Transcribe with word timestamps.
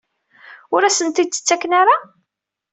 Ur 0.73 0.81
asent-tt-id-ttaken 0.83 1.71
ara? 1.81 1.95